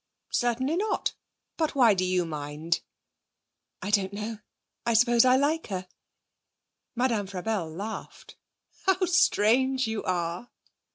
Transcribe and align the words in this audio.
'Certainly 0.31 0.77
not. 0.77 1.13
But 1.57 1.75
why 1.75 1.93
do 1.93 2.03
you 2.03 2.25
mind?' 2.25 2.81
'I 3.83 3.89
don't 3.91 4.13
know; 4.13 4.39
I 4.83 4.95
suppose 4.95 5.25
I 5.25 5.35
like 5.35 5.67
her.' 5.67 5.87
Madame 6.95 7.27
Frabelle 7.27 7.69
laughed. 7.71 8.35
'How 8.87 9.05
strange 9.05 9.85
you 9.85 10.01
are!' 10.01 10.49